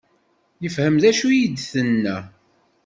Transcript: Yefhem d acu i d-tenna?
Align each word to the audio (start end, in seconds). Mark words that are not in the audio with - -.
Yefhem 0.61 0.95
d 1.01 1.03
acu 1.09 1.27
i 1.31 1.43
d-tenna? 1.53 2.17